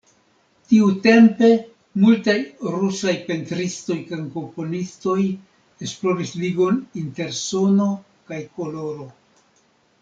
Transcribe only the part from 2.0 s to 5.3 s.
multaj rusaj pentristoj kaj komponistoj